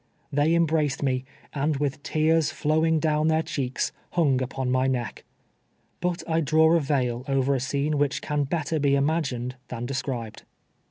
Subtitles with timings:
[0.35, 1.23] 1'liey embraced me,
[1.53, 5.23] and with tears flowing down their cheeks, hung upon my neck.
[5.99, 10.41] But I draw a veil over a scene which can better be imagined than described.